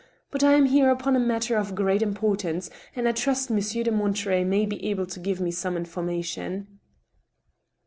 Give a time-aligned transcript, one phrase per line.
[0.31, 3.83] But I am here upon a matter of great im portance, and I trust Monsieur
[3.83, 6.79] de Monterey may be able to give me some information."